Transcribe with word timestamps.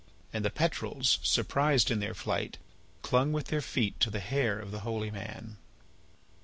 And 0.33 0.43
the 0.43 0.49
petrels, 0.49 1.19
surprised 1.21 1.91
in 1.91 1.99
their 1.99 2.15
flight, 2.15 2.57
clung 3.03 3.31
with 3.33 3.49
their 3.49 3.61
feet 3.61 3.99
to 3.99 4.09
the 4.09 4.19
hair 4.19 4.57
of 4.59 4.71
the 4.71 4.79
holy 4.79 5.11
man. 5.11 5.57